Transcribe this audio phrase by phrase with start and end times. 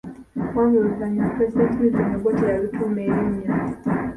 [0.55, 3.51] Wabula oluvannyuma Pulezidenti Milton Obote yalutuuma erinnya.